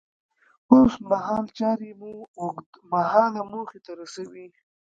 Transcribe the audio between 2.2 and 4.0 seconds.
اوږد مهاله موخې ته